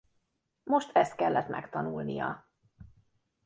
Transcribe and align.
Most 0.63 0.89
ezt 0.95 1.15
kellett 1.15 1.47
megtanulnia. 1.47 2.49